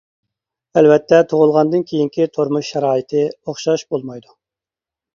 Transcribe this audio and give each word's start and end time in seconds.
ئەلۋەتتە 0.79 1.19
تۇغۇلغاندىن 1.33 1.85
كېيىنكى 1.93 2.29
تۇرمۇش 2.39 2.73
شارائىتى 2.75 3.25
ئوخشاش 3.31 3.89
بولمايدۇ. 3.95 4.39